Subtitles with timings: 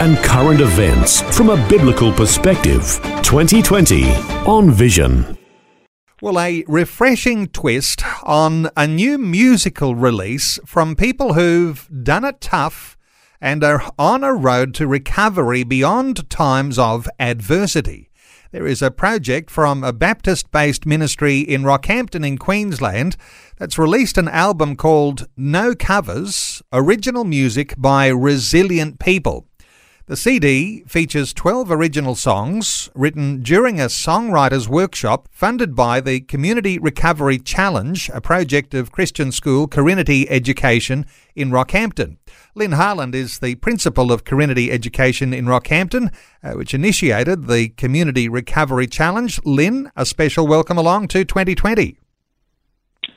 [0.00, 3.00] and current events from a biblical perspective.
[3.22, 4.10] 2020
[4.46, 5.38] on Vision.
[6.20, 12.96] Well, a refreshing twist on a new musical release from people who've done it tough
[13.40, 18.08] and are on a road to recovery beyond times of adversity.
[18.52, 23.16] There is a project from a Baptist based ministry in Rockhampton in Queensland
[23.58, 29.46] that's released an album called No Covers Original Music by Resilient People.
[30.06, 36.78] The CD features 12 original songs written during a songwriters workshop funded by the Community
[36.78, 42.18] Recovery Challenge, a project of Christian School Carinity Education in Rockhampton.
[42.54, 48.28] Lyn Harland is the principal of Carinity Education in Rockhampton, uh, which initiated the Community
[48.28, 49.40] Recovery Challenge.
[49.46, 51.96] Lyn, a special welcome along to 2020.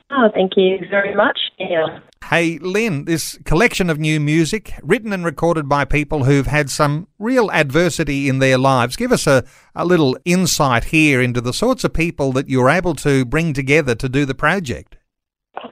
[0.10, 1.38] Oh, thank you very much.
[1.60, 2.00] Yeah.
[2.30, 7.08] Hey, Lyn, this collection of new music written and recorded by people who've had some
[7.18, 8.98] real adversity in their lives.
[8.98, 12.96] Give us a, a little insight here into the sorts of people that you're able
[12.96, 14.98] to bring together to do the project.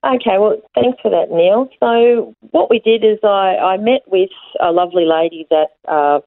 [0.05, 1.67] Okay, well, thanks for that, Neil.
[1.81, 4.29] So, what we did is I, I met with
[4.61, 6.21] a lovely lady that uh,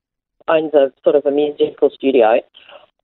[0.46, 2.40] owns a sort of a musical studio,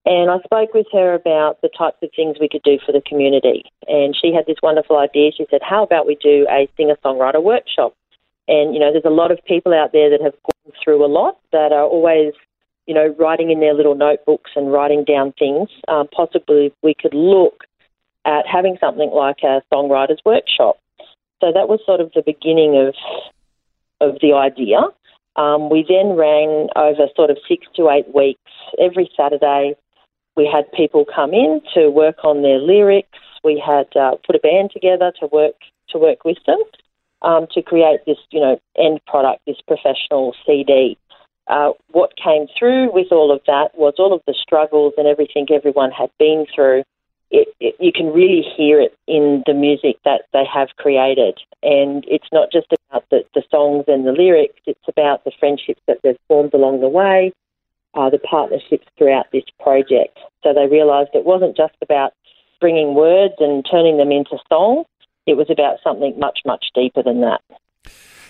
[0.06, 3.00] and I spoke with her about the types of things we could do for the
[3.00, 3.64] community.
[3.88, 5.32] And she had this wonderful idea.
[5.34, 7.94] She said, How about we do a singer songwriter workshop?
[8.46, 11.08] And, you know, there's a lot of people out there that have gone through a
[11.08, 12.34] lot that are always,
[12.86, 15.70] you know, writing in their little notebooks and writing down things.
[15.88, 17.64] Um, possibly we could look
[18.26, 20.78] at having something like a songwriters workshop.
[21.40, 22.94] So that was sort of the beginning of
[24.00, 24.80] of the idea.
[25.36, 29.76] Um, we then ran over sort of six to eight weeks every Saturday
[30.36, 33.18] we had people come in to work on their lyrics.
[33.42, 35.54] We had uh, put a band together to work
[35.90, 36.58] to work with them
[37.24, 40.96] um, to create this, you know, end product, this professional CD.
[41.46, 45.46] Uh, what came through with all of that was all of the struggles and everything
[45.50, 46.82] everyone had been through.
[47.30, 51.38] It, it, you can really hear it in the music that they have created.
[51.62, 55.80] And it's not just about the, the songs and the lyrics, it's about the friendships
[55.86, 57.32] that they've formed along the way,
[57.94, 60.18] uh, the partnerships throughout this project.
[60.42, 62.12] So they realised it wasn't just about
[62.60, 64.84] bringing words and turning them into song,
[65.26, 67.40] it was about something much, much deeper than that.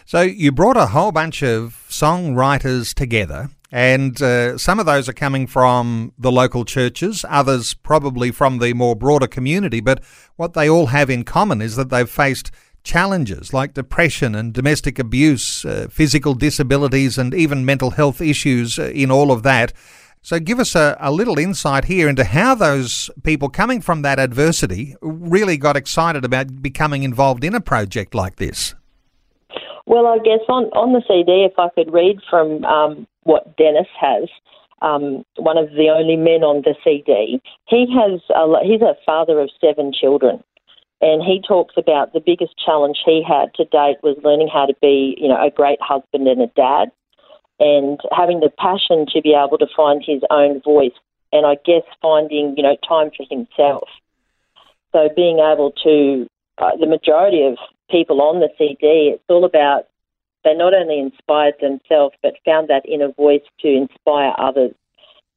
[0.06, 3.50] So you brought a whole bunch of songwriters together.
[3.72, 8.72] And uh, some of those are coming from the local churches, others probably from the
[8.72, 9.80] more broader community.
[9.80, 10.04] But
[10.36, 12.52] what they all have in common is that they've faced
[12.84, 18.84] challenges like depression and domestic abuse, uh, physical disabilities, and even mental health issues uh,
[18.94, 19.72] in all of that.
[20.22, 24.18] So, give us a, a little insight here into how those people coming from that
[24.18, 28.74] adversity really got excited about becoming involved in a project like this.
[29.86, 33.88] Well, I guess on, on the CD, if I could read from um, what Dennis
[34.00, 34.30] has,
[34.80, 39.40] um, one of the only men on the CD, he has a, he's a father
[39.40, 40.42] of seven children.
[41.04, 44.72] And he talks about the biggest challenge he had to date was learning how to
[44.80, 46.90] be, you know, a great husband and a dad,
[47.60, 50.96] and having the passion to be able to find his own voice,
[51.30, 53.86] and I guess finding, you know, time for himself.
[54.92, 56.26] So being able to,
[56.56, 57.58] uh, the majority of
[57.90, 59.84] people on the CD, it's all about
[60.42, 64.72] they not only inspired themselves but found that inner voice to inspire others.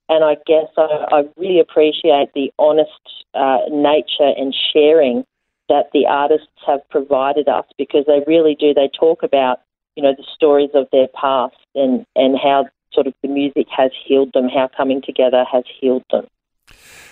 [0.08, 3.04] And I guess I, I really appreciate the honest
[3.34, 5.26] uh, nature and sharing
[5.70, 8.74] that the artists have provided us because they really do.
[8.74, 9.60] They talk about,
[9.96, 13.92] you know, the stories of their past and, and how sort of the music has
[14.06, 16.26] healed them, how coming together has healed them.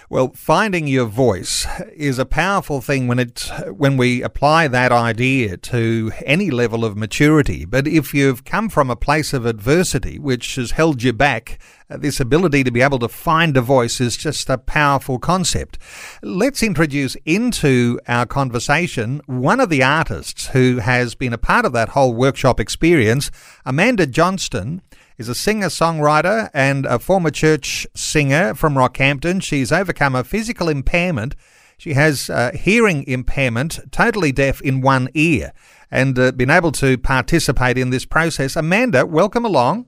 [0.08, 1.66] Well, finding your voice
[1.96, 6.96] is a powerful thing when it when we apply that idea to any level of
[6.96, 7.66] maturity.
[7.66, 11.58] But if you've come from a place of adversity which has held you back,
[11.90, 15.80] uh, this ability to be able to find a voice is just a powerful concept.
[16.22, 21.74] Let's introduce into our conversation one of the artists who has been a part of
[21.74, 23.32] that whole workshop experience,
[23.66, 24.84] Amanda Johnston
[25.18, 29.42] is a singer songwriter and a former church singer from Rockhampton.
[29.42, 31.36] She's overcome a physical impairment.
[31.78, 35.52] She has a hearing impairment, totally deaf in one ear,
[35.92, 38.56] and uh, been able to participate in this process.
[38.56, 39.88] Amanda, welcome along.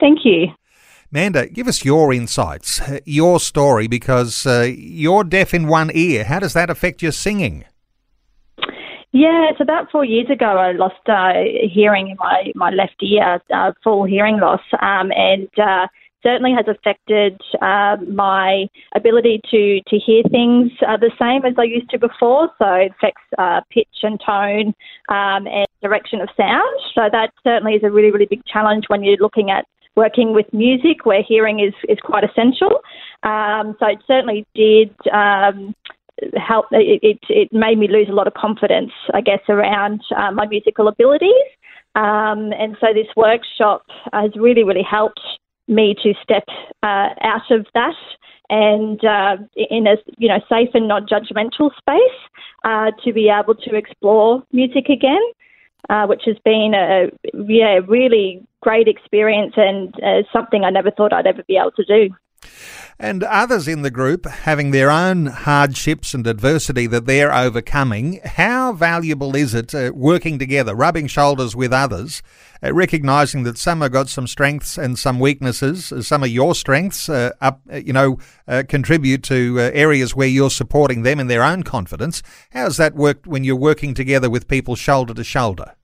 [0.00, 0.48] Thank you.
[1.10, 6.24] Amanda, give us your insights, uh, your story, because uh, you're deaf in one ear.
[6.24, 7.64] How does that affect your singing?
[9.12, 10.44] Yeah, it's about four years ago.
[10.44, 11.32] I lost uh,
[11.72, 15.86] hearing in my, my left ear, uh, full hearing loss, um, and uh,
[16.22, 21.64] certainly has affected uh, my ability to, to hear things uh, the same as I
[21.64, 22.50] used to before.
[22.58, 24.74] So it affects uh, pitch and tone
[25.08, 26.80] um, and direction of sound.
[26.94, 29.64] So that certainly is a really, really big challenge when you're looking at
[29.96, 32.80] working with music where hearing is, is quite essential.
[33.22, 35.74] Um, so it certainly did um,
[36.36, 36.66] help.
[36.72, 40.46] It, it, it, made me lose a lot of confidence, I guess, around uh, my
[40.46, 41.32] musical abilities.
[41.94, 43.82] Um, and so this workshop
[44.12, 45.20] has really, really helped
[45.66, 46.44] me to step
[46.82, 47.94] uh, out of that
[48.50, 52.18] and uh, in a you know safe and not judgmental space
[52.64, 55.20] uh, to be able to explore music again
[55.90, 57.10] uh, which has been a
[57.46, 61.84] yeah really great experience and uh, something I never thought I'd ever be able to
[61.84, 62.14] do.
[62.98, 68.72] And others in the group having their own hardships and adversity that they're overcoming, how
[68.72, 72.22] valuable is it uh, working together, rubbing shoulders with others,
[72.62, 76.54] uh, recognizing that some have got some strengths and some weaknesses, uh, some of your
[76.54, 78.18] strengths, uh, up, uh, you know,
[78.48, 82.22] uh, contribute to areas where you're supporting them in their own confidence.
[82.50, 85.74] How's that worked when you're working together with people shoulder to shoulder?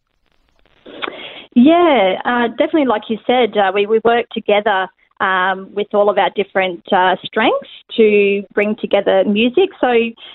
[1.55, 2.87] Yeah, definitely.
[2.87, 4.89] Like you said, we we work together
[5.21, 9.71] um, with all of our different uh, strengths to bring together music.
[9.81, 9.93] So,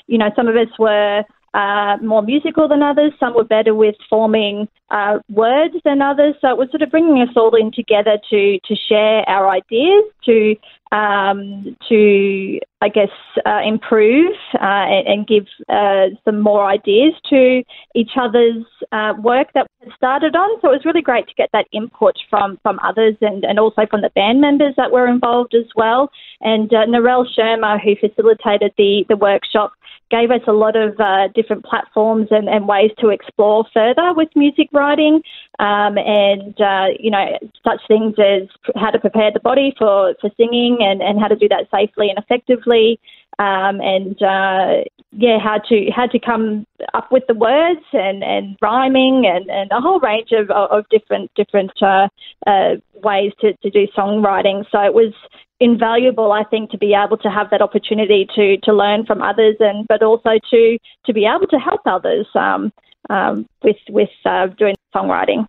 [0.08, 1.24] you know, some of us were
[1.54, 3.12] uh, more musical than others.
[3.20, 6.36] Some were better with forming uh, words than others.
[6.42, 10.04] So it was sort of bringing us all in together to to share our ideas,
[10.26, 10.56] to
[10.91, 13.09] um, to I guess
[13.45, 17.62] uh, improve uh, and, and, give uh, some more ideas to
[17.94, 20.62] each other's uh, work that we started on.
[20.62, 23.86] So it was really great to get that input from from others and, and also
[23.89, 26.09] from the band members that were involved as well.
[26.41, 29.74] And uh, Narelle Sherma, who facilitated the the workshop,
[30.09, 34.30] gave us a lot of uh, different platforms and, and, ways to explore further with
[34.36, 35.21] music writing,
[35.60, 40.30] um, and uh, you know such things as how to prepare the body for, for
[40.38, 43.00] singing and, and how to do that safely and effectively,
[43.40, 48.56] um, and uh, yeah, how to how to come up with the words and, and
[48.62, 52.08] rhyming and, and a whole range of, of different different uh,
[52.48, 54.64] uh, ways to, to do songwriting.
[54.72, 55.14] So it was
[55.60, 59.58] invaluable, I think, to be able to have that opportunity to to learn from others,
[59.60, 62.72] and but also to to be able to help others um,
[63.10, 65.46] um, with with uh, doing songwriting.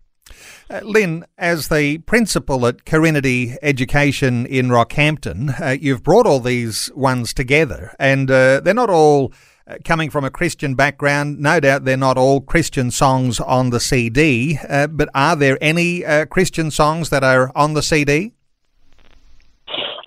[0.70, 6.90] Uh, Lyn, as the principal at Carinity Education in Rockhampton, uh, you've brought all these
[6.94, 9.32] ones together, and uh, they're not all
[9.66, 11.40] uh, coming from a Christian background.
[11.40, 16.04] No doubt they're not all Christian songs on the CD, uh, but are there any
[16.26, 18.32] Christian songs that are on the CD?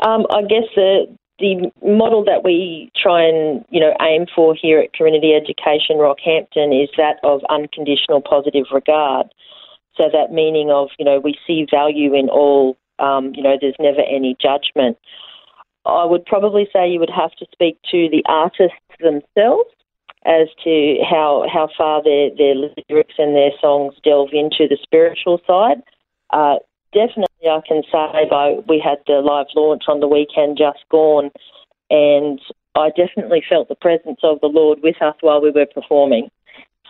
[0.06, 4.80] Um, I guess the the model that we try and you know aim for here
[4.80, 9.28] at Carinity Education Rockhampton is that of unconditional positive regard.
[9.96, 12.78] So that meaning of you know we see value in all.
[13.00, 14.98] Um, you know, there's never any judgment.
[15.86, 19.70] I would probably say you would have to speak to the artists themselves
[20.26, 25.42] as to how how far their their lyrics and their songs delve into the spiritual
[25.46, 25.82] side.
[26.30, 26.56] Uh,
[26.94, 31.32] definitely, I can say by we had the live launch on the weekend just gone,
[31.90, 32.40] and
[32.76, 36.30] I definitely felt the presence of the Lord with us while we were performing.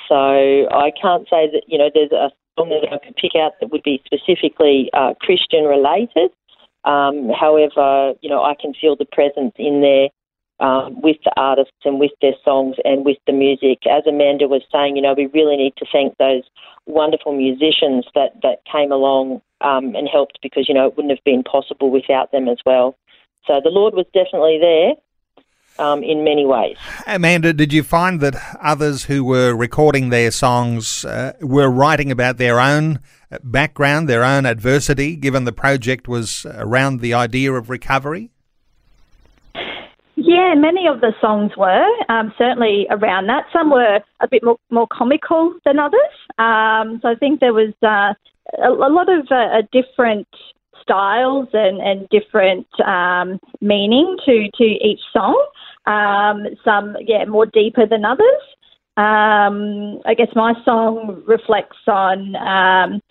[0.07, 3.53] So I can't say that you know there's a song that I could pick out
[3.59, 6.31] that would be specifically uh, Christian related.
[6.83, 10.09] Um, however, you know I can feel the presence in there
[10.59, 13.79] um, with the artists and with their songs and with the music.
[13.89, 16.43] As Amanda was saying, you know, we really need to thank those
[16.85, 21.23] wonderful musicians that, that came along um, and helped because, you know, it wouldn't have
[21.23, 22.95] been possible without them as well.
[23.47, 24.93] So the Lord was definitely there.
[25.79, 26.77] Um, in many ways.
[27.07, 32.37] Amanda, did you find that others who were recording their songs uh, were writing about
[32.37, 32.99] their own
[33.43, 38.29] background, their own adversity, given the project was around the idea of recovery?
[40.15, 43.45] Yeah, many of the songs were um, certainly around that.
[43.51, 45.99] Some were a bit more, more comical than others.
[46.37, 48.13] Um, so I think there was uh,
[48.61, 50.27] a, a, lot of uh, different
[50.81, 55.39] styles and, and different um, meaning to, to each song.
[55.85, 58.41] Um, some, yeah, more deeper than others.
[58.95, 63.01] Um, I guess my song reflects on um,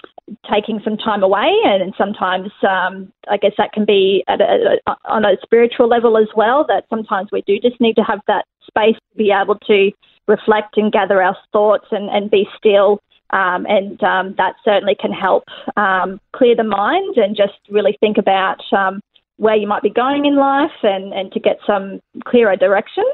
[0.51, 5.25] taking some time away, and sometimes um, I guess that can be a, a, on
[5.25, 6.65] a spiritual level as well.
[6.69, 9.91] That sometimes we do just need to have that space to be able to
[10.29, 13.01] reflect and gather our thoughts and, and be still.
[13.33, 15.45] Um, and um, that certainly can help
[15.77, 19.01] um, clear the mind and just really think about um,
[19.37, 23.05] where you might be going in life and, and to get some clearer direction.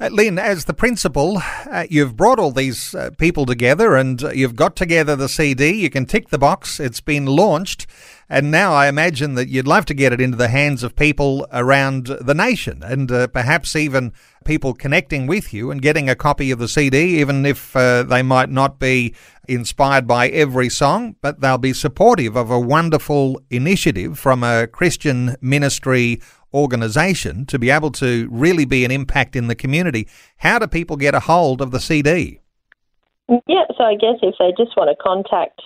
[0.00, 4.30] Uh, Lyn, as the principal, uh, you've brought all these uh, people together and uh,
[4.30, 5.70] you've got together the CD.
[5.70, 6.80] You can tick the box.
[6.80, 7.86] It's been launched.
[8.28, 11.46] And now I imagine that you'd love to get it into the hands of people
[11.52, 14.12] around the nation and uh, perhaps even
[14.44, 18.22] people connecting with you and getting a copy of the CD, even if uh, they
[18.22, 19.14] might not be
[19.46, 25.36] inspired by every song, but they'll be supportive of a wonderful initiative from a Christian
[25.40, 26.20] ministry
[26.54, 30.08] organisation to be able to really be an impact in the community.
[30.38, 32.40] How do people get a hold of the CD?
[33.28, 35.60] Yeah, so I guess if they just want to contact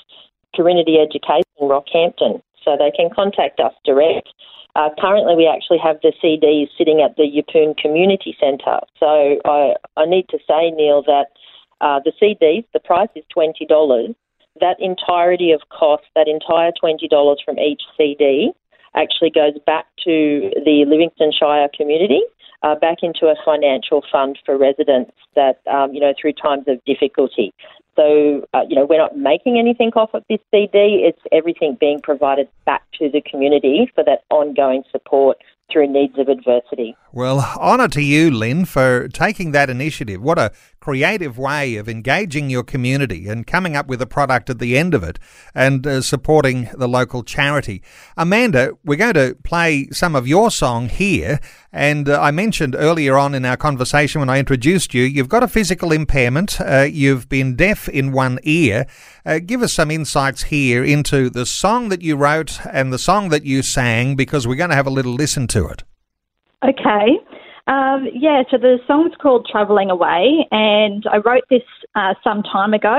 [0.54, 4.28] Carinity Education Rockhampton, so they can contact us direct.
[4.76, 8.80] Uh, currently, we actually have the CDs sitting at the Yeppoon Community Centre.
[9.00, 11.26] So I, I need to say, Neil, that
[11.80, 14.14] uh, the CDs, the price is $20.
[14.61, 18.52] That entirety of cost, that entire $20 from each CD,
[18.95, 22.23] actually goes back to the Livingstone Shire community,
[22.62, 26.85] uh, back into a financial fund for residents that, um, you know, through times of
[26.85, 27.52] difficulty.
[27.97, 31.04] So, uh, you know, we're not making anything off of this CD.
[31.04, 35.38] It's everything being provided back to the community for that ongoing support
[35.71, 36.97] through needs of adversity.
[37.12, 40.23] Well, honour to you, Lyn, for taking that initiative.
[40.23, 40.52] What a
[40.88, 44.95] creative way of engaging your community and coming up with a product at the end
[44.95, 45.18] of it
[45.54, 47.83] and uh, supporting the local charity.
[48.16, 51.40] Amanda, we're going to play some of your song here.
[51.71, 55.42] And uh, I mentioned earlier on in our conversation when I introduced you, you've got
[55.42, 58.87] a physical impairment, uh, you've been deaf in one ear.
[59.26, 63.28] Uh, give us some insights here into the song that you wrote and the song
[63.28, 65.83] that you sang because we're going to have a little listen to it.
[66.64, 67.18] Okay.
[67.68, 71.62] Um, yeah, so the song's called Travelling Away, and I wrote this
[71.94, 72.98] uh, some time ago.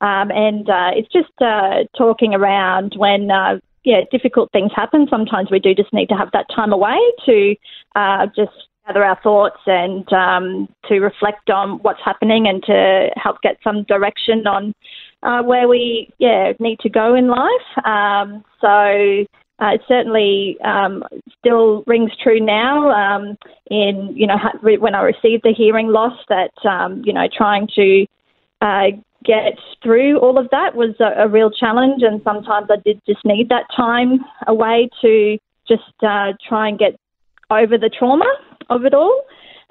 [0.00, 5.08] Um, and uh, it's just uh, talking around when, uh, yeah, difficult things happen.
[5.10, 7.56] Sometimes we do just need to have that time away to
[7.96, 8.52] uh, just
[8.86, 13.82] gather our thoughts and um, to reflect on what's happening and to help get some
[13.84, 14.74] direction on
[15.24, 17.84] uh, where we, yeah, need to go in life.
[17.84, 19.24] Um, so
[19.62, 21.04] uh, it certainly um,
[21.38, 22.90] still rings true now.
[22.90, 23.36] Um,
[23.70, 28.06] in you know when I received the hearing loss, that um, you know trying to
[28.60, 28.86] uh,
[29.24, 33.24] get through all of that was a, a, real challenge, and sometimes I did just
[33.24, 36.98] need that time away to just uh, try and get
[37.50, 38.26] over the trauma
[38.70, 39.22] of it all.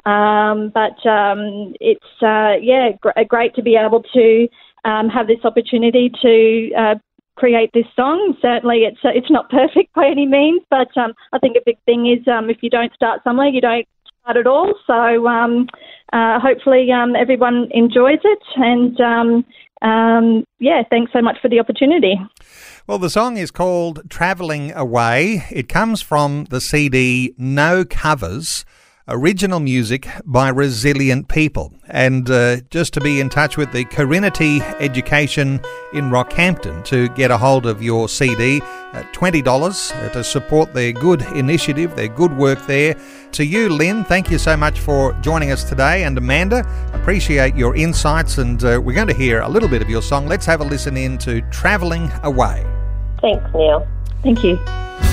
[0.06, 4.48] Um, but um, it's uh, yeah gr- great to be able to
[4.86, 6.96] um, have this opportunity to uh,
[7.36, 8.36] create this song.
[8.42, 11.78] Certainly, it's uh, it's not perfect by any means, but um, I think a big
[11.86, 13.88] thing is um, if you don't start somewhere, you don't
[14.22, 14.74] start at all.
[14.88, 15.68] So um,
[16.12, 19.46] uh, hopefully, um, everyone enjoys it, and um,
[19.82, 22.16] um, yeah, thanks so much for the opportunity.
[22.88, 28.66] Well, the song is called "Traveling Away." It comes from the CD No Covers
[29.08, 31.74] original music by resilient people.
[31.88, 35.60] And uh, just to be in touch with the Carinity Education
[35.94, 38.62] in Rockhampton to get a hold of your CD
[38.94, 39.46] at $20
[39.96, 42.96] uh, to support their good initiative, their good work there.
[43.34, 46.04] To you, Lyn, thank you so much for joining us today.
[46.04, 48.38] And Amanda, appreciate your insights.
[48.38, 50.28] And uh, we're going to hear a little bit of your song.
[50.28, 52.66] Let's have a listen in to Travelling Away.
[53.22, 53.88] Thanks, Neil.
[54.22, 55.13] Thank you.